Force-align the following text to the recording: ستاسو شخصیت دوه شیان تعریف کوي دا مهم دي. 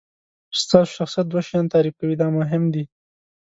ستاسو 0.61 0.91
شخصیت 0.97 1.25
دوه 1.29 1.41
شیان 1.47 1.65
تعریف 1.73 1.95
کوي 1.99 2.15
دا 2.21 2.27
مهم 2.39 2.63
دي. 2.73 2.83